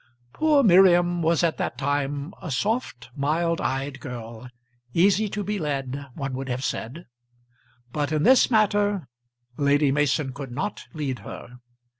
Poor 0.33 0.63
Miriam 0.63 1.21
was 1.21 1.43
at 1.43 1.57
that 1.57 1.77
time 1.77 2.33
a 2.41 2.49
soft, 2.49 3.11
mild 3.15 3.61
eyed 3.61 3.99
girl, 3.99 4.49
easy 4.95 5.29
to 5.29 5.43
be 5.43 5.59
led, 5.59 6.07
one 6.15 6.33
would 6.33 6.49
have 6.49 6.63
said; 6.63 7.05
but 7.93 8.11
in 8.11 8.23
this 8.23 8.49
matter 8.49 9.07
Lady 9.57 9.91
Mason 9.91 10.33
could 10.33 10.51
not 10.51 10.85
lead 10.95 11.19
her. 11.19 11.59